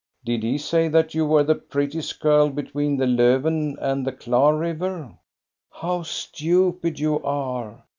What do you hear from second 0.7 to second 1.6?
that you were the